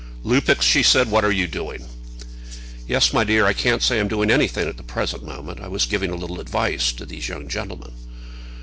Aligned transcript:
"Lupex," 0.23 0.63
she 0.65 0.81
said, 0.81 1.11
"what 1.11 1.23
are 1.23 1.31
you 1.31 1.45
doing?" 1.45 1.85
"Yes, 2.87 3.13
my 3.13 3.23
dear. 3.23 3.45
I 3.45 3.53
can't 3.53 3.83
say 3.83 3.99
I'm 3.99 4.07
doing 4.07 4.31
anything 4.31 4.67
at 4.67 4.77
the 4.77 4.81
present 4.81 5.23
moment. 5.23 5.59
I 5.61 5.67
was 5.67 5.85
giving 5.85 6.09
a 6.09 6.15
little 6.15 6.39
advice 6.39 6.91
to 6.93 7.05
these 7.05 7.27
young 7.29 7.47
gentlemen." 7.47 7.91